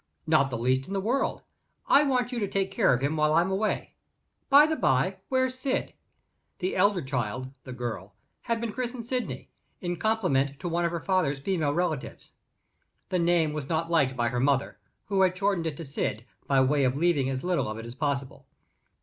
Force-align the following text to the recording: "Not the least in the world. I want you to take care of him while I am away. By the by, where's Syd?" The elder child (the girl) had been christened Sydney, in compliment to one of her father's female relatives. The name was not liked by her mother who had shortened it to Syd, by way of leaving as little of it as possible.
"Not 0.25 0.49
the 0.49 0.57
least 0.57 0.87
in 0.87 0.93
the 0.93 0.99
world. 0.99 1.43
I 1.87 2.01
want 2.01 2.31
you 2.31 2.39
to 2.39 2.47
take 2.47 2.71
care 2.71 2.91
of 2.91 3.01
him 3.01 3.15
while 3.17 3.33
I 3.33 3.41
am 3.41 3.51
away. 3.51 3.93
By 4.49 4.65
the 4.65 4.75
by, 4.75 5.17
where's 5.29 5.53
Syd?" 5.59 5.93
The 6.57 6.75
elder 6.75 7.03
child 7.03 7.51
(the 7.65 7.71
girl) 7.71 8.15
had 8.41 8.59
been 8.59 8.71
christened 8.73 9.05
Sydney, 9.05 9.51
in 9.79 9.97
compliment 9.97 10.59
to 10.59 10.67
one 10.67 10.85
of 10.85 10.91
her 10.91 10.99
father's 10.99 11.39
female 11.39 11.75
relatives. 11.75 12.31
The 13.09 13.19
name 13.19 13.53
was 13.53 13.69
not 13.69 13.91
liked 13.91 14.17
by 14.17 14.29
her 14.29 14.39
mother 14.39 14.79
who 15.05 15.21
had 15.21 15.37
shortened 15.37 15.67
it 15.67 15.77
to 15.77 15.85
Syd, 15.85 16.25
by 16.47 16.61
way 16.61 16.83
of 16.83 16.97
leaving 16.97 17.29
as 17.29 17.43
little 17.43 17.67
of 17.69 17.77
it 17.77 17.85
as 17.85 17.93
possible. 17.93 18.47